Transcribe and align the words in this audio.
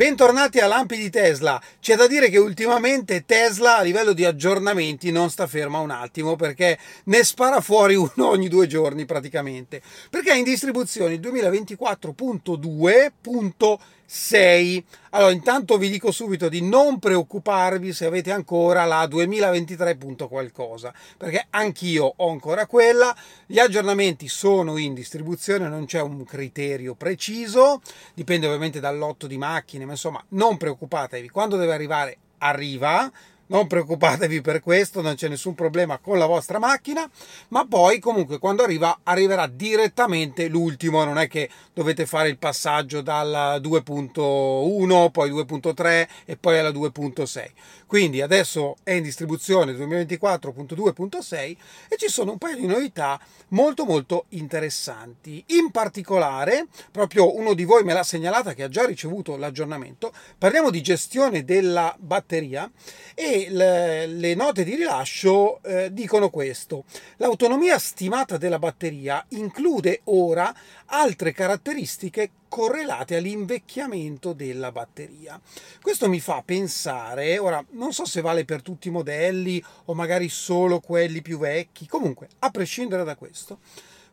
Bentornati 0.00 0.60
a 0.60 0.66
Lampi 0.66 0.96
di 0.96 1.10
Tesla. 1.10 1.60
C'è 1.78 1.94
da 1.94 2.06
dire 2.06 2.30
che 2.30 2.38
ultimamente 2.38 3.26
Tesla 3.26 3.76
a 3.76 3.82
livello 3.82 4.14
di 4.14 4.24
aggiornamenti 4.24 5.10
non 5.10 5.28
sta 5.28 5.46
ferma 5.46 5.80
un 5.80 5.90
attimo 5.90 6.36
perché 6.36 6.78
ne 7.04 7.22
spara 7.22 7.60
fuori 7.60 7.96
uno 8.00 8.10
ogni 8.16 8.48
due 8.48 8.66
giorni 8.66 9.04
praticamente. 9.04 9.82
Perché 10.08 10.30
è 10.30 10.36
in 10.36 10.44
distribuzione 10.44 11.12
il 11.12 11.20
2024.2.6 11.20 13.78
6. 14.10 14.84
Allora, 15.12 15.32
intanto 15.32 15.76
vi 15.76 15.90
dico 15.90 16.12
subito 16.12 16.48
di 16.48 16.62
non 16.62 17.00
preoccuparvi 17.00 17.92
se 17.92 18.06
avete 18.06 18.30
ancora 18.30 18.84
la 18.84 19.04
2023. 19.08 19.98
qualcosa, 20.28 20.94
perché 21.16 21.48
anch'io 21.50 22.12
ho 22.16 22.30
ancora 22.30 22.66
quella. 22.66 23.12
Gli 23.44 23.58
aggiornamenti 23.58 24.28
sono 24.28 24.76
in 24.76 24.94
distribuzione, 24.94 25.68
non 25.68 25.86
c'è 25.86 26.00
un 26.00 26.24
criterio 26.24 26.94
preciso, 26.94 27.82
dipende 28.14 28.46
ovviamente 28.46 28.78
dal 28.78 28.96
lotto 28.96 29.26
di 29.26 29.36
macchine, 29.36 29.84
ma 29.84 29.92
insomma, 29.92 30.24
non 30.28 30.56
preoccupatevi, 30.56 31.28
quando 31.28 31.56
deve 31.56 31.72
arrivare 31.72 32.16
arriva 32.38 33.10
non 33.50 33.66
preoccupatevi 33.66 34.40
per 34.40 34.60
questo, 34.60 35.02
non 35.02 35.14
c'è 35.14 35.28
nessun 35.28 35.54
problema 35.54 35.98
con 35.98 36.18
la 36.18 36.26
vostra 36.26 36.58
macchina, 36.58 37.08
ma 37.48 37.66
poi 37.66 37.98
comunque 37.98 38.38
quando 38.38 38.62
arriva 38.62 39.00
arriverà 39.02 39.46
direttamente 39.46 40.48
l'ultimo, 40.48 41.04
non 41.04 41.18
è 41.18 41.28
che 41.28 41.48
dovete 41.72 42.06
fare 42.06 42.28
il 42.28 42.38
passaggio 42.38 43.00
dal 43.00 43.60
2.1, 43.62 45.10
poi 45.10 45.30
2.3 45.30 46.08
e 46.24 46.36
poi 46.36 46.58
alla 46.58 46.70
2.6. 46.70 47.50
Quindi 47.86 48.20
adesso 48.20 48.76
è 48.84 48.92
in 48.92 49.02
distribuzione 49.02 49.72
2024.2.6 49.72 51.56
e 51.88 51.96
ci 51.96 52.08
sono 52.08 52.32
un 52.32 52.38
paio 52.38 52.56
di 52.56 52.66
novità 52.66 53.20
molto 53.48 53.84
molto 53.84 54.26
interessanti. 54.30 55.42
In 55.48 55.72
particolare, 55.72 56.66
proprio 56.92 57.36
uno 57.36 57.52
di 57.54 57.64
voi 57.64 57.82
me 57.82 57.92
l'ha 57.92 58.04
segnalata 58.04 58.54
che 58.54 58.62
ha 58.62 58.68
già 58.68 58.86
ricevuto 58.86 59.36
l'aggiornamento, 59.36 60.12
parliamo 60.38 60.70
di 60.70 60.80
gestione 60.82 61.44
della 61.44 61.96
batteria 61.98 62.70
e 63.14 63.39
le, 63.48 64.06
le 64.06 64.34
note 64.34 64.64
di 64.64 64.74
rilascio 64.74 65.62
eh, 65.62 65.92
dicono 65.92 66.28
questo. 66.30 66.84
L'autonomia 67.16 67.78
stimata 67.78 68.36
della 68.36 68.58
batteria 68.58 69.24
include 69.30 70.02
ora 70.04 70.54
altre 70.86 71.32
caratteristiche 71.32 72.30
correlate 72.48 73.16
all'invecchiamento 73.16 74.32
della 74.32 74.72
batteria. 74.72 75.40
Questo 75.80 76.08
mi 76.08 76.20
fa 76.20 76.42
pensare, 76.44 77.38
ora 77.38 77.64
non 77.70 77.92
so 77.92 78.04
se 78.04 78.20
vale 78.20 78.44
per 78.44 78.60
tutti 78.60 78.88
i 78.88 78.90
modelli 78.90 79.62
o 79.86 79.94
magari 79.94 80.28
solo 80.28 80.80
quelli 80.80 81.22
più 81.22 81.38
vecchi, 81.38 81.86
comunque 81.86 82.28
a 82.40 82.50
prescindere 82.50 83.04
da 83.04 83.14
questo, 83.14 83.58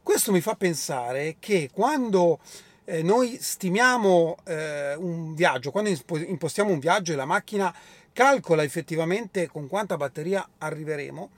questo 0.03 0.31
mi 0.31 0.39
fa 0.39 0.55
pensare 0.55 1.35
che 1.39 1.69
quando 1.73 2.39
eh, 2.85 3.03
noi 3.03 3.37
stimiamo 3.41 4.37
eh, 4.45 4.95
un 4.95 5.35
viaggio, 5.35 5.71
quando 5.71 5.89
impostiamo 5.89 6.71
un 6.71 6.79
viaggio 6.79 7.11
e 7.11 7.15
la 7.15 7.25
macchina 7.25 7.75
calcola 8.17 8.63
effettivamente 8.63 9.45
con 9.45 9.67
quanta 9.67 9.95
batteria 9.95 10.43
arriveremo, 10.57 11.29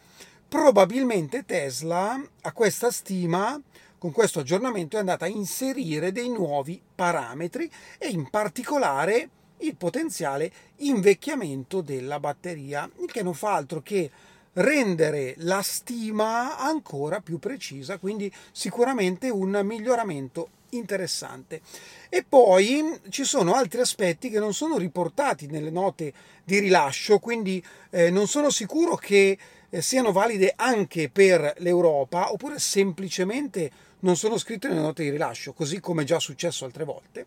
probabilmente 0.47 1.43
Tesla 1.43 2.17
a 2.43 2.51
questa 2.53 2.89
stima 2.89 3.61
con 3.97 4.13
questo 4.13 4.39
aggiornamento 4.39 4.95
è 4.95 4.99
andata 4.99 5.25
a 5.25 5.27
inserire 5.27 6.13
dei 6.13 6.29
nuovi 6.29 6.81
parametri 6.95 7.69
e 7.97 8.07
in 8.07 8.29
particolare 8.29 9.29
il 9.57 9.75
potenziale 9.75 10.49
invecchiamento 10.77 11.81
della 11.81 12.17
batteria, 12.17 12.89
il 13.01 13.11
che 13.11 13.23
non 13.23 13.33
fa 13.33 13.55
altro 13.55 13.81
che 13.81 14.09
rendere 14.53 15.33
la 15.39 15.61
stima 15.61 16.57
ancora 16.59 17.19
più 17.19 17.39
precisa, 17.39 17.97
quindi 17.97 18.31
sicuramente 18.53 19.29
un 19.29 19.59
miglioramento 19.65 20.58
interessante. 20.71 21.61
E 22.09 22.25
poi 22.27 22.99
ci 23.09 23.23
sono 23.23 23.53
altri 23.53 23.81
aspetti 23.81 24.29
che 24.29 24.39
non 24.39 24.53
sono 24.53 24.77
riportati 24.77 25.47
nelle 25.47 25.69
note 25.69 26.13
di 26.43 26.59
rilascio, 26.59 27.19
quindi 27.19 27.63
eh, 27.91 28.09
non 28.09 28.27
sono 28.27 28.49
sicuro 28.49 28.95
che 28.95 29.37
eh, 29.69 29.81
siano 29.81 30.11
valide 30.11 30.53
anche 30.55 31.09
per 31.09 31.53
l'Europa 31.57 32.31
oppure 32.31 32.59
semplicemente 32.59 33.71
non 33.99 34.15
sono 34.15 34.37
scritte 34.37 34.67
nelle 34.67 34.81
note 34.81 35.03
di 35.03 35.09
rilascio, 35.09 35.53
così 35.53 35.79
come 35.79 36.03
già 36.03 36.19
successo 36.19 36.65
altre 36.65 36.83
volte 36.83 37.25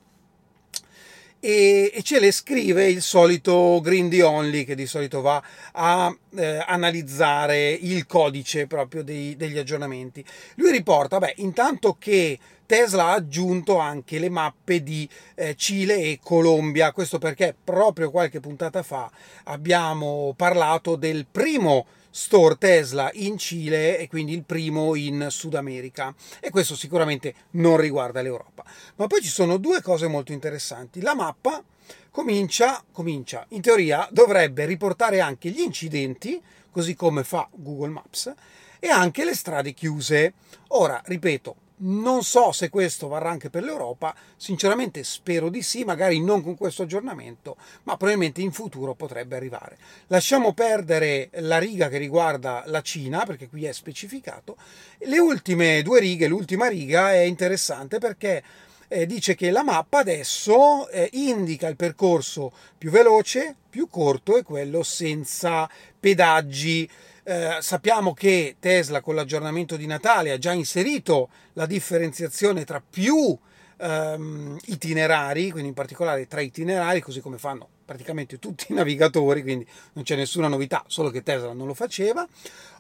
e, 1.44 1.91
e 1.92 2.02
ce 2.04 2.20
le 2.20 2.31
scrive 2.31 2.88
il 2.88 3.02
solito 3.02 3.81
Grindy 3.82 4.20
Only 4.20 4.64
che 4.64 4.76
di 4.76 4.86
solito 4.86 5.20
va 5.20 5.42
a 5.72 6.16
eh, 6.36 6.64
analizzare 6.64 7.72
il 7.72 8.06
codice 8.06 8.69
proprio 8.69 9.02
dei, 9.02 9.34
degli 9.36 9.58
aggiornamenti. 9.58 10.25
Lui 10.54 10.70
riporta, 10.70 11.19
beh, 11.19 11.34
intanto 11.38 11.97
che 11.98 12.38
Tesla 12.72 13.09
ha 13.09 13.12
aggiunto 13.12 13.77
anche 13.77 14.19
le 14.19 14.31
mappe 14.31 14.83
di 14.83 15.06
eh, 15.34 15.55
Cile 15.56 15.94
e 15.97 16.21
Colombia, 16.22 16.91
questo 16.93 17.19
perché 17.19 17.55
proprio 17.62 18.10
qualche 18.10 18.41
puntata 18.41 18.83
fa 18.83 19.10
abbiamo 19.44 20.33
parlato 20.34 20.97
del 20.97 21.27
primo 21.31 21.84
store 22.09 22.56
Tesla 22.56 23.11
in 23.12 23.37
Cile 23.37 23.99
e 23.99 24.09
quindi 24.09 24.32
il 24.32 24.44
primo 24.44 24.94
in 24.94 25.27
Sud 25.28 25.55
America 25.55 26.15
e 26.41 26.49
questo 26.49 26.75
sicuramente 26.75 27.34
non 27.50 27.77
riguarda 27.77 28.22
l'Europa. 28.22 28.65
Ma 28.97 29.06
poi 29.06 29.21
ci 29.21 29.28
sono 29.28 29.59
due 29.59 29.82
cose 29.82 30.09
molto 30.09 30.32
interessanti. 30.32 31.03
La 31.03 31.15
mappa 31.15 31.62
comincia, 32.11 32.82
comincia 32.91 33.44
in 33.50 33.61
teoria 33.61 34.09
dovrebbe 34.11 34.65
riportare 34.65 35.21
anche 35.21 35.50
gli 35.50 35.61
incidenti, 35.61 36.41
così 36.71 36.94
come 36.94 37.22
fa 37.22 37.47
Google 37.53 37.91
Maps, 37.91 38.32
e 38.78 38.88
anche 38.88 39.27
le 39.27 39.34
strade 39.34 39.75
chiuse. 39.75 40.32
Ora, 40.69 41.03
ripeto, 41.05 41.56
non 41.78 42.22
so 42.22 42.53
se 42.53 42.69
questo 42.69 43.09
varrà 43.09 43.31
anche 43.31 43.50
per 43.50 43.62
l'Europa, 43.62 44.15
sinceramente 44.37 45.03
spero 45.05 45.49
di 45.49 45.62
sì, 45.62 45.84
magari 45.84 46.22
non 46.22 46.43
con 46.43 46.56
questo 46.56 46.83
aggiornamento, 46.83 47.56
ma 47.84 47.97
probabilmente 47.97 48.41
in 48.41 48.53
futuro 48.53 48.94
potrebbe 48.94 49.37
arrivare. 49.37 49.78
Lasciamo 50.09 50.53
perdere 50.53 51.31
la 51.34 51.59
riga 51.59 51.88
che 51.88 51.99
riguarda 51.99 52.62
la 52.66 52.82
Cina, 52.82 53.25
perché 53.25 53.49
qui 53.49 53.65
è 53.65 53.72
specificato. 53.72 54.56
Le 54.99 55.19
ultime 55.19 55.82
due 55.82 56.00
righe, 56.00 56.28
l'ultima 56.28 56.69
riga 56.69 57.12
è 57.12 57.21
interessante 57.21 57.99
perché 57.99 58.43
eh, 58.92 59.06
dice 59.06 59.34
che 59.34 59.50
la 59.50 59.62
mappa 59.62 60.00
adesso 60.00 60.88
eh, 60.91 61.08
indica 61.12 61.66
il 61.66 61.76
percorso 61.76 62.53
più 62.76 62.91
veloce, 62.91 63.56
più 63.70 63.88
corto 63.88 64.36
e 64.36 64.42
quello 64.42 64.82
senza 64.82 65.69
pedaggi. 65.98 66.88
Eh, 67.25 67.56
sappiamo 67.60 68.12
che 68.12 68.56
Tesla 68.60 69.00
con 69.00 69.14
l'aggiornamento 69.14 69.76
di 69.76 69.86
Natale 69.86 70.31
ha 70.31 70.38
già 70.38 70.52
inserito 70.52 71.31
la 71.54 71.64
differenziazione 71.64 72.64
tra 72.64 72.82
più 72.86 73.36
ehm, 73.78 74.58
itinerari, 74.66 75.50
quindi 75.50 75.69
in 75.69 75.75
particolare 75.75 76.26
tra 76.26 76.42
itinerari, 76.42 77.00
così 77.00 77.20
come 77.20 77.38
fanno 77.38 77.72
praticamente 77.84 78.38
tutti 78.38 78.66
i 78.70 78.75
navigatori, 78.75 79.43
quindi 79.43 79.66
non 79.93 80.04
c'è 80.04 80.16
nessuna 80.16 80.48
novità, 80.48 80.84
solo 80.87 81.10
che 81.10 81.22
Tesla 81.22 81.53
non 81.53 81.66
lo 81.66 81.75
faceva. 81.75 82.26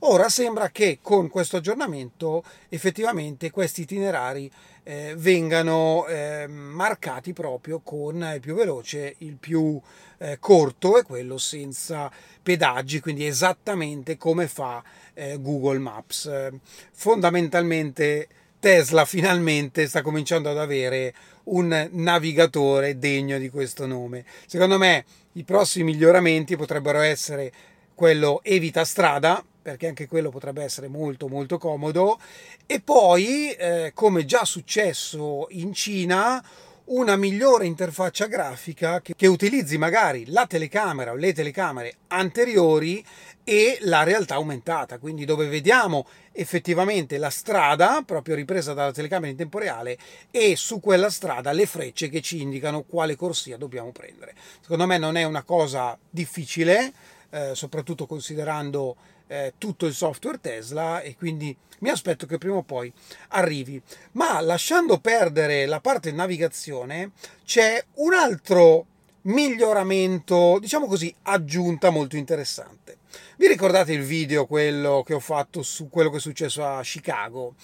Ora 0.00 0.28
sembra 0.28 0.70
che 0.70 0.98
con 1.00 1.28
questo 1.28 1.58
aggiornamento 1.58 2.42
effettivamente 2.68 3.50
questi 3.50 3.82
itinerari 3.82 4.50
eh, 4.84 5.14
vengano 5.16 6.06
eh, 6.06 6.46
marcati 6.48 7.32
proprio 7.32 7.80
con 7.80 8.16
il 8.34 8.40
più 8.40 8.54
veloce, 8.54 9.14
il 9.18 9.36
più 9.36 9.80
eh, 10.18 10.38
corto 10.40 10.98
e 10.98 11.02
quello 11.02 11.38
senza 11.38 12.10
pedaggi, 12.42 13.00
quindi 13.00 13.26
esattamente 13.26 14.16
come 14.16 14.48
fa 14.48 14.82
eh, 15.14 15.38
Google 15.40 15.78
Maps. 15.78 16.50
fondamentalmente 16.92 18.28
Tesla 18.62 19.04
finalmente 19.04 19.88
sta 19.88 20.02
cominciando 20.02 20.48
ad 20.48 20.56
avere 20.56 21.12
un 21.46 21.88
navigatore 21.94 22.96
degno 22.96 23.36
di 23.36 23.50
questo 23.50 23.86
nome. 23.86 24.24
Secondo 24.46 24.78
me 24.78 25.04
i 25.32 25.42
prossimi 25.42 25.90
miglioramenti 25.90 26.54
potrebbero 26.54 27.00
essere 27.00 27.52
quello 27.92 28.38
evita 28.44 28.84
strada, 28.84 29.44
perché 29.60 29.88
anche 29.88 30.06
quello 30.06 30.30
potrebbe 30.30 30.62
essere 30.62 30.86
molto 30.86 31.26
molto 31.26 31.58
comodo, 31.58 32.20
e 32.64 32.78
poi, 32.80 33.50
eh, 33.50 33.90
come 33.94 34.24
già 34.26 34.44
successo 34.44 35.48
in 35.50 35.72
Cina, 35.72 36.40
una 36.86 37.16
migliore 37.16 37.66
interfaccia 37.66 38.26
grafica 38.26 39.00
che, 39.00 39.14
che, 39.14 39.26
utilizzi 39.26 39.78
magari 39.78 40.24
la 40.26 40.46
telecamera 40.46 41.12
o 41.12 41.14
le 41.14 41.32
telecamere 41.32 41.96
anteriori 42.08 43.04
e 43.44 43.78
la 43.82 44.02
realtà 44.02 44.34
aumentata, 44.34 44.98
quindi 44.98 45.24
dove 45.24 45.48
vediamo 45.48 46.06
effettivamente 46.32 47.18
la 47.18 47.30
strada 47.30 48.02
proprio 48.04 48.34
ripresa 48.34 48.72
dalla 48.72 48.92
telecamera 48.92 49.30
in 49.30 49.36
tempo 49.36 49.58
reale 49.58 49.98
e 50.30 50.56
su 50.56 50.80
quella 50.80 51.10
strada 51.10 51.52
le 51.52 51.66
frecce 51.66 52.08
che 52.08 52.20
ci 52.20 52.40
indicano 52.40 52.82
quale 52.82 53.16
corsia 53.16 53.56
dobbiamo 53.56 53.92
prendere. 53.92 54.34
Secondo 54.60 54.86
me 54.86 54.98
non 54.98 55.16
è 55.16 55.24
una 55.24 55.42
cosa 55.42 55.98
difficile, 56.08 56.92
eh, 57.32 57.54
soprattutto 57.54 58.06
considerando 58.06 58.96
eh, 59.26 59.54
tutto 59.58 59.86
il 59.86 59.94
software 59.94 60.38
Tesla 60.40 61.00
e 61.00 61.16
quindi 61.16 61.56
mi 61.80 61.88
aspetto 61.88 62.26
che 62.26 62.38
prima 62.38 62.56
o 62.56 62.62
poi 62.62 62.92
arrivi. 63.28 63.80
Ma 64.12 64.40
lasciando 64.40 64.98
perdere 64.98 65.66
la 65.66 65.80
parte 65.80 66.12
navigazione, 66.12 67.12
c'è 67.44 67.82
un 67.94 68.14
altro 68.14 68.86
miglioramento, 69.22 70.58
diciamo 70.60 70.86
così, 70.86 71.14
aggiunta 71.22 71.90
molto 71.90 72.16
interessante. 72.16 72.98
Vi 73.36 73.46
ricordate 73.46 73.92
il 73.92 74.02
video, 74.02 74.46
quello 74.46 75.02
che 75.04 75.14
ho 75.14 75.20
fatto 75.20 75.62
su 75.62 75.88
quello 75.88 76.10
che 76.10 76.16
è 76.16 76.20
successo 76.20 76.64
a 76.64 76.80
Chicago? 76.82 77.54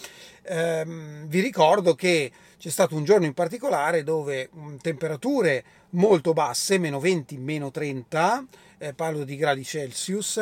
Ehm, 0.43 1.27
vi 1.27 1.41
ricordo 1.41 1.95
che 1.95 2.31
c'è 2.59 2.71
stato 2.71 2.95
un 2.95 3.05
giorno 3.05 3.27
in 3.27 3.35
particolare 3.35 4.03
dove 4.03 4.51
temperature 4.81 5.65
molto 5.91 6.33
basse, 6.33 6.79
meno 6.79 6.99
20, 6.99 7.37
meno 7.39 7.71
30, 7.71 8.47
eh, 8.79 8.93
parlo 8.95 9.25
di 9.25 9.37
gradi 9.37 9.65
Celsius, 9.65 10.39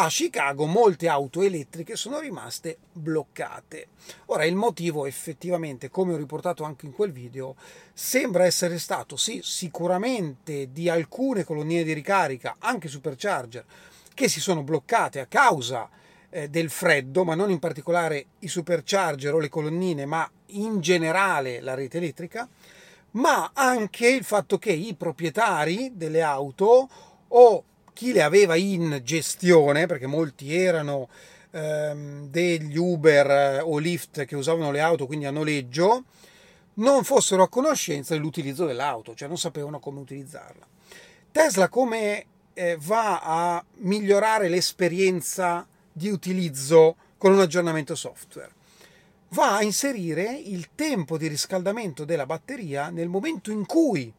a 0.00 0.06
Chicago 0.08 0.66
molte 0.66 1.08
auto 1.08 1.42
elettriche 1.42 1.96
sono 1.96 2.20
rimaste 2.20 2.78
bloccate. 2.92 3.88
Ora 4.26 4.44
il 4.44 4.54
motivo 4.54 5.06
effettivamente, 5.06 5.90
come 5.90 6.12
ho 6.12 6.16
riportato 6.16 6.62
anche 6.62 6.86
in 6.86 6.92
quel 6.92 7.10
video, 7.10 7.56
sembra 7.92 8.44
essere 8.44 8.78
stato 8.78 9.16
sì, 9.16 9.40
sicuramente 9.42 10.70
di 10.70 10.88
alcune 10.88 11.42
colonie 11.42 11.82
di 11.82 11.94
ricarica, 11.94 12.56
anche 12.60 12.86
supercharger, 12.86 13.64
che 14.18 14.28
si 14.28 14.40
sono 14.40 14.64
bloccate 14.64 15.20
a 15.20 15.26
causa 15.26 15.88
eh, 16.28 16.48
del 16.48 16.70
freddo, 16.70 17.22
ma 17.22 17.36
non 17.36 17.52
in 17.52 17.60
particolare 17.60 18.26
i 18.40 18.48
supercharger 18.48 19.32
o 19.32 19.38
le 19.38 19.48
colonnine, 19.48 20.06
ma 20.06 20.28
in 20.46 20.80
generale 20.80 21.60
la 21.60 21.74
rete 21.74 21.98
elettrica, 21.98 22.48
ma 23.12 23.52
anche 23.54 24.08
il 24.08 24.24
fatto 24.24 24.58
che 24.58 24.72
i 24.72 24.96
proprietari 24.96 25.92
delle 25.94 26.20
auto 26.20 26.88
o 27.28 27.64
chi 27.92 28.12
le 28.12 28.24
aveva 28.24 28.56
in 28.56 29.02
gestione, 29.04 29.86
perché 29.86 30.08
molti 30.08 30.52
erano 30.52 31.08
ehm, 31.52 32.26
degli 32.26 32.76
Uber 32.76 33.30
eh, 33.30 33.60
o 33.60 33.78
Lyft 33.78 34.24
che 34.24 34.34
usavano 34.34 34.72
le 34.72 34.80
auto 34.80 35.06
quindi 35.06 35.26
a 35.26 35.30
noleggio, 35.30 36.02
non 36.74 37.04
fossero 37.04 37.44
a 37.44 37.48
conoscenza 37.48 38.14
dell'utilizzo 38.14 38.66
dell'auto, 38.66 39.14
cioè 39.14 39.28
non 39.28 39.38
sapevano 39.38 39.78
come 39.78 40.00
utilizzarla. 40.00 40.66
Tesla 41.30 41.68
come 41.68 42.26
eh, 42.58 42.76
va 42.80 43.20
a 43.20 43.64
migliorare 43.76 44.48
l'esperienza 44.48 45.64
di 45.92 46.08
utilizzo 46.08 46.96
con 47.16 47.32
un 47.32 47.38
aggiornamento 47.38 47.94
software? 47.94 48.50
Va 49.30 49.56
a 49.56 49.62
inserire 49.62 50.32
il 50.32 50.70
tempo 50.74 51.16
di 51.16 51.28
riscaldamento 51.28 52.04
della 52.04 52.26
batteria 52.26 52.90
nel 52.90 53.08
momento 53.08 53.52
in 53.52 53.64
cui 53.64 54.12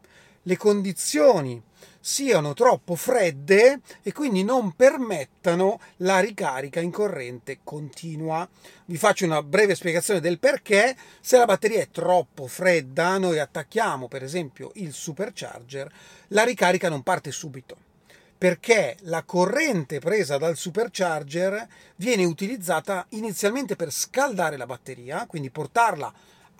le 0.44 0.56
condizioni 0.56 1.62
siano 2.02 2.54
troppo 2.54 2.94
fredde 2.94 3.80
e 4.02 4.12
quindi 4.12 4.42
non 4.42 4.72
permettano 4.72 5.78
la 5.98 6.20
ricarica 6.20 6.80
in 6.80 6.90
corrente 6.90 7.58
continua. 7.62 8.48
Vi 8.86 8.96
faccio 8.96 9.26
una 9.26 9.42
breve 9.42 9.74
spiegazione 9.74 10.20
del 10.20 10.38
perché. 10.38 10.96
Se 11.20 11.36
la 11.36 11.44
batteria 11.44 11.80
è 11.80 11.90
troppo 11.90 12.46
fredda, 12.46 13.18
noi 13.18 13.38
attacchiamo 13.38 14.08
per 14.08 14.22
esempio 14.22 14.70
il 14.76 14.94
supercharger, 14.94 15.92
la 16.28 16.44
ricarica 16.44 16.88
non 16.88 17.02
parte 17.02 17.30
subito 17.32 17.88
perché 18.40 18.96
la 19.00 19.22
corrente 19.24 19.98
presa 19.98 20.38
dal 20.38 20.56
supercharger 20.56 21.68
viene 21.96 22.24
utilizzata 22.24 23.04
inizialmente 23.10 23.76
per 23.76 23.92
scaldare 23.92 24.56
la 24.56 24.64
batteria, 24.64 25.26
quindi 25.26 25.50
portarla 25.50 26.10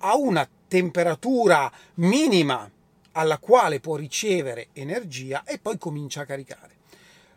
a 0.00 0.15
una 0.15 0.47
temperatura 0.69 1.73
minima 1.94 2.71
alla 3.12 3.38
quale 3.38 3.81
può 3.81 3.97
ricevere 3.97 4.69
energia 4.75 5.43
e 5.44 5.59
poi 5.59 5.79
comincia 5.79 6.21
a 6.21 6.27
caricare. 6.27 6.75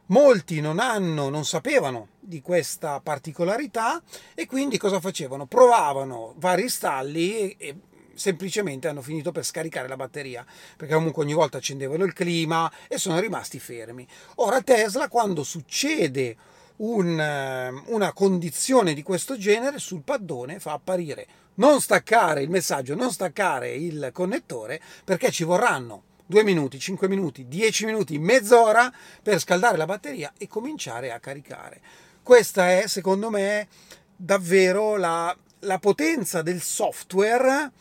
Molti 0.08 0.60
non 0.60 0.80
hanno, 0.80 1.30
non 1.30 1.46
sapevano 1.46 2.10
di 2.20 2.42
questa 2.42 3.00
particolarità 3.00 4.04
e 4.34 4.46
quindi 4.46 4.78
cosa 4.78 5.00
facevano? 5.00 5.46
Provavano 5.46 6.34
vari 6.36 6.68
stalli 6.68 7.52
e, 7.52 7.76
semplicemente 8.16 8.88
hanno 8.88 9.02
finito 9.02 9.32
per 9.32 9.44
scaricare 9.44 9.88
la 9.88 9.96
batteria 9.96 10.46
perché 10.78 10.94
comunque 10.94 11.24
ogni 11.24 11.34
volta 11.34 11.58
accendevano 11.58 12.04
il 12.04 12.14
clima 12.14 12.72
e 12.88 12.98
sono 12.98 13.20
rimasti 13.20 13.60
fermi. 13.60 14.08
Ora 14.36 14.62
Tesla 14.62 15.08
quando 15.08 15.44
succede 15.44 16.36
un, 16.78 17.84
una 17.86 18.14
condizione 18.14 18.94
di 18.94 19.04
questo 19.04 19.38
genere 19.38 19.80
sul 19.80 20.02
paddone 20.02 20.60
fa 20.60 20.74
apparire 20.74 21.28
non 21.56 21.80
staccare 21.82 22.42
il 22.42 22.50
messaggio, 22.50 22.96
non 22.96 23.12
staccare 23.12 23.72
il 23.74 24.10
connettore 24.12 24.82
perché 25.04 25.30
ci 25.30 25.44
vorranno 25.44 26.04
2 26.26 26.44
minuti, 26.44 26.80
5 26.80 27.08
minuti, 27.08 27.48
10 27.48 27.86
minuti, 27.86 28.18
mezz'ora 28.18 28.92
per 29.22 29.40
scaldare 29.40 29.78
la 29.78 29.86
batteria 29.86 30.34
e 30.38 30.48
cominciare 30.48 31.12
a 31.12 31.20
caricare. 31.20 31.82
Questa 32.24 32.72
è 32.72 32.88
secondo 32.88 33.30
me 33.30 33.68
davvero 34.16 34.96
la, 34.96 35.36
la 35.60 35.80
potenza 35.80 36.42
del 36.42 36.62
software 36.62 37.72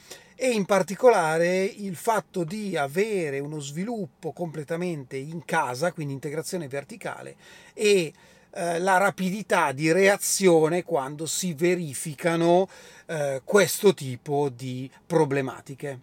e 0.43 0.51
in 0.51 0.65
particolare 0.65 1.63
il 1.63 1.95
fatto 1.95 2.43
di 2.43 2.77
avere 2.77 3.39
uno 3.39 3.61
sviluppo 3.61 4.33
completamente 4.33 5.17
in 5.17 5.45
casa, 5.45 5.93
quindi 5.93 6.15
integrazione 6.15 6.67
verticale 6.67 7.37
e 7.73 8.13
eh, 8.51 8.81
la 8.81 8.97
rapidità 8.97 9.71
di 9.71 9.93
reazione 9.93 10.83
quando 10.83 11.27
si 11.27 11.55
verificano 11.55 12.69
eh, 13.07 13.41
questo 13.45 13.95
tipo 13.95 14.49
di 14.49 14.91
problematiche. 15.07 16.01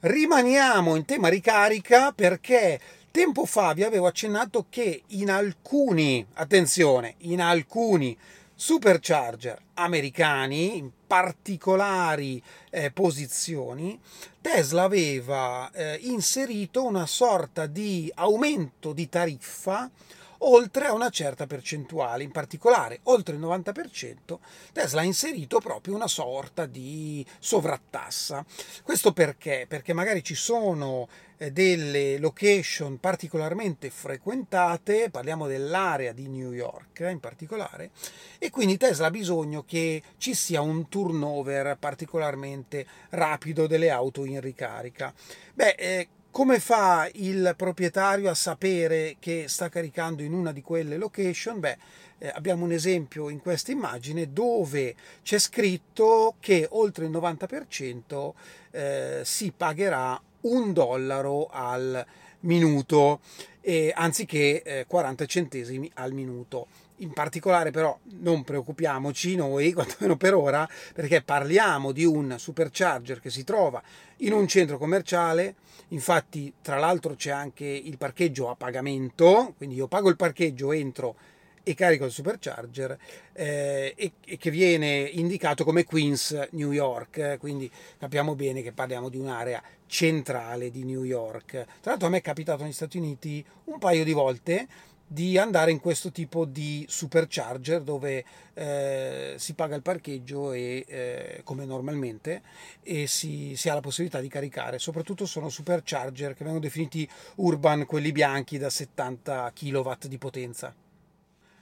Rimaniamo 0.00 0.94
in 0.94 1.06
tema 1.06 1.28
ricarica 1.28 2.12
perché 2.12 2.78
tempo 3.10 3.46
fa 3.46 3.72
vi 3.72 3.82
avevo 3.82 4.08
accennato 4.08 4.66
che 4.68 5.04
in 5.06 5.30
alcuni, 5.30 6.22
attenzione, 6.34 7.14
in 7.20 7.40
alcuni 7.40 8.14
supercharger 8.54 9.58
americani, 9.72 10.76
in 10.76 10.90
particolari 11.08 12.40
eh, 12.70 12.92
posizioni, 12.92 13.98
Tesla 14.40 14.84
aveva 14.84 15.68
eh, 15.72 15.98
inserito 16.02 16.84
una 16.84 17.06
sorta 17.06 17.66
di 17.66 18.12
aumento 18.14 18.92
di 18.92 19.08
tariffa 19.08 19.90
oltre 20.38 20.86
a 20.86 20.92
una 20.92 21.10
certa 21.10 21.46
percentuale, 21.46 22.22
in 22.22 22.30
particolare 22.30 23.00
oltre 23.04 23.34
il 23.34 23.40
90%, 23.40 24.38
Tesla 24.72 25.00
ha 25.00 25.04
inserito 25.04 25.58
proprio 25.60 25.94
una 25.94 26.08
sorta 26.08 26.66
di 26.66 27.24
sovrattassa. 27.38 28.44
Questo 28.82 29.12
perché? 29.12 29.66
Perché 29.68 29.92
magari 29.92 30.22
ci 30.22 30.34
sono 30.34 31.08
eh, 31.38 31.50
delle 31.50 32.18
location 32.18 32.98
particolarmente 32.98 33.90
frequentate, 33.90 35.10
parliamo 35.10 35.46
dell'area 35.46 36.12
di 36.12 36.28
New 36.28 36.52
York 36.52 37.06
in 37.08 37.20
particolare, 37.20 37.90
e 38.38 38.50
quindi 38.50 38.76
Tesla 38.76 39.06
ha 39.06 39.10
bisogno 39.10 39.64
che 39.64 40.02
ci 40.18 40.34
sia 40.34 40.60
un 40.60 40.88
turnover 40.88 41.76
particolarmente 41.78 42.86
rapido 43.10 43.66
delle 43.66 43.90
auto 43.90 44.24
in 44.24 44.40
ricarica. 44.40 45.12
Beh, 45.54 45.74
eh, 45.78 46.08
come 46.38 46.60
fa 46.60 47.10
il 47.14 47.54
proprietario 47.56 48.30
a 48.30 48.34
sapere 48.34 49.16
che 49.18 49.46
sta 49.48 49.68
caricando 49.68 50.22
in 50.22 50.32
una 50.32 50.52
di 50.52 50.62
quelle 50.62 50.96
location? 50.96 51.58
Beh, 51.58 51.76
eh, 52.18 52.28
abbiamo 52.28 52.64
un 52.64 52.70
esempio 52.70 53.28
in 53.28 53.40
questa 53.40 53.72
immagine 53.72 54.32
dove 54.32 54.94
c'è 55.24 55.36
scritto 55.40 56.36
che 56.38 56.68
oltre 56.70 57.06
il 57.06 57.10
90% 57.10 58.32
eh, 58.70 59.20
si 59.24 59.50
pagherà 59.50 60.22
un 60.42 60.72
dollaro 60.72 61.48
al 61.50 62.06
minuto 62.42 63.18
eh, 63.60 63.92
anziché 63.92 64.84
40 64.86 65.26
centesimi 65.26 65.90
al 65.94 66.12
minuto. 66.12 66.68
In 66.98 67.12
particolare 67.12 67.70
però 67.70 67.96
non 68.20 68.42
preoccupiamoci 68.44 69.36
noi, 69.36 69.72
quantomeno 69.74 70.16
per 70.16 70.34
ora, 70.34 70.68
perché 70.94 71.22
parliamo 71.22 71.92
di 71.92 72.04
un 72.04 72.36
supercharger 72.38 73.20
che 73.20 73.30
si 73.30 73.44
trova 73.44 73.82
in 74.18 74.32
un 74.32 74.48
centro 74.48 74.78
commerciale, 74.78 75.54
infatti 75.88 76.52
tra 76.60 76.76
l'altro 76.76 77.14
c'è 77.14 77.30
anche 77.30 77.64
il 77.64 77.96
parcheggio 77.98 78.50
a 78.50 78.56
pagamento, 78.56 79.54
quindi 79.56 79.76
io 79.76 79.86
pago 79.86 80.08
il 80.08 80.16
parcheggio, 80.16 80.72
entro 80.72 81.16
e 81.62 81.74
carico 81.74 82.06
il 82.06 82.10
supercharger 82.10 82.96
eh, 83.34 83.92
e, 83.94 84.12
e, 84.24 84.36
che 84.38 84.50
viene 84.50 85.00
indicato 85.00 85.64
come 85.64 85.84
Queens 85.84 86.48
New 86.52 86.72
York, 86.72 87.36
quindi 87.38 87.70
capiamo 87.98 88.34
bene 88.34 88.62
che 88.62 88.72
parliamo 88.72 89.10
di 89.10 89.18
un'area 89.18 89.62
centrale 89.86 90.70
di 90.70 90.84
New 90.84 91.04
York. 91.04 91.50
Tra 91.50 91.90
l'altro 91.90 92.06
a 92.06 92.10
me 92.10 92.18
è 92.18 92.22
capitato 92.22 92.62
negli 92.62 92.72
Stati 92.72 92.96
Uniti 92.96 93.44
un 93.64 93.78
paio 93.78 94.02
di 94.02 94.12
volte 94.12 94.66
di 95.10 95.38
andare 95.38 95.70
in 95.70 95.80
questo 95.80 96.12
tipo 96.12 96.44
di 96.44 96.84
supercharger 96.86 97.80
dove 97.80 98.24
eh, 98.52 99.34
si 99.38 99.54
paga 99.54 99.74
il 99.74 99.80
parcheggio 99.80 100.52
e, 100.52 100.84
eh, 100.86 101.40
come 101.44 101.64
normalmente 101.64 102.42
e 102.82 103.06
si, 103.06 103.56
si, 103.56 103.70
ha 103.70 103.74
la 103.74 103.80
possibilità 103.80 104.20
di 104.20 104.28
caricare. 104.28 104.78
Soprattutto 104.78 105.24
sono 105.24 105.48
supercharger 105.48 106.34
che 106.34 106.44
vengono 106.44 106.60
definiti 106.60 107.08
urban, 107.36 107.86
quelli 107.86 108.12
bianchi 108.12 108.58
da 108.58 108.68
70 108.68 109.50
kW 109.54 109.92
di 110.06 110.18
potenza. 110.18 110.74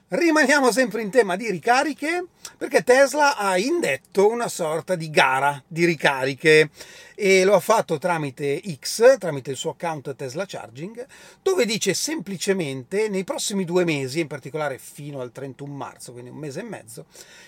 Rimaniamo 0.09 0.71
sempre 0.71 1.03
in 1.03 1.11
tema 1.11 1.35
di 1.35 1.51
ricariche 1.51 2.27
perché 2.57 2.85
Tesla 2.85 3.37
ha 3.37 3.59
indetto 3.59 4.29
una 4.29 4.47
sorta 4.47 4.95
di 4.95 5.11
gara 5.11 5.61
di 5.67 5.85
ricariche 5.85 6.71
e 7.17 7.43
lo 7.43 7.55
ha 7.55 7.61
fatto 7.61 7.99
tramite 7.99 8.63
X, 8.79 9.19
tramite 9.19 9.51
il 9.51 9.57
suo 9.57 9.71
account 9.71 10.15
Tesla 10.15 10.45
Charging, 10.47 11.05
dove 11.43 11.67
dice 11.67 11.93
semplicemente 11.93 13.09
nei 13.09 13.25
prossimi 13.25 13.65
due 13.65 13.83
mesi, 13.83 14.21
in 14.21 14.29
particolare 14.29 14.79
fino 14.79 15.21
al 15.21 15.33
31 15.33 15.75
marzo, 15.75 16.13
quindi 16.13 16.31
un 16.31 16.37
mese 16.37 16.61
e 16.61 16.65
mezzo, 16.65 17.07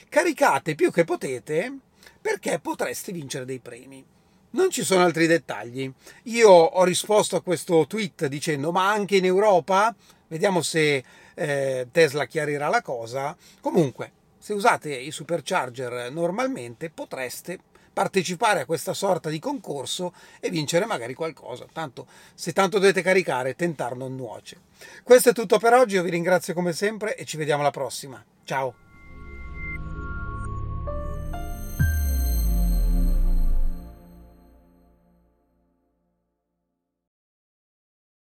caricate 0.09 0.75
più 0.75 0.91
che 0.91 1.05
potete 1.05 1.73
perché 2.21 2.59
potreste 2.59 3.13
vincere 3.13 3.45
dei 3.45 3.61
premi. 3.61 4.05
Non 4.51 4.71
ci 4.71 4.83
sono 4.83 5.05
altri 5.05 5.29
dettagli. 5.29 5.89
Io 6.25 6.51
ho 6.51 6.83
risposto 6.83 7.37
a 7.37 7.41
questo 7.41 7.87
tweet 7.87 8.27
dicendo 8.27 8.73
ma 8.73 8.91
anche 8.91 9.15
in 9.15 9.27
Europa? 9.27 9.95
Vediamo 10.27 10.61
se 10.61 11.05
eh, 11.39 11.89
Tesla 11.93 12.27
chiarirà 12.27 12.69
la 12.69 12.83
cosa. 12.83 13.37
Comunque, 13.61 14.13
se 14.39 14.53
usate 14.53 14.95
i 14.95 15.11
supercharger 15.11 16.11
normalmente 16.11 16.91
potreste 16.91 17.59
partecipare 17.93 18.61
a 18.61 18.65
questa 18.65 18.95
sorta 18.95 19.29
di 19.29 19.41
concorso 19.41 20.13
e 20.39 20.51
vincere 20.51 20.87
magari 20.87 21.15
qualcosa. 21.15 21.67
Tanto, 21.73 22.07
se 22.35 22.53
tanto 22.53 22.79
dovete 22.79 23.03
caricare, 23.03 23.57
tentar 23.57 23.97
non 23.97 24.15
nuoce. 24.15 24.61
Questo 25.03 25.31
è 25.31 25.33
tutto 25.33 25.59
per 25.59 25.75
oggi, 25.75 25.97
io 25.97 26.03
vi 26.03 26.11
ringrazio 26.11 26.55
come 26.55 26.73
sempre 26.73 27.17
e 27.17 27.25
ci 27.25 27.37
vediamo 27.37 27.63
alla 27.63 27.73
prossima. 27.73 28.25
Ciao! 28.45 28.88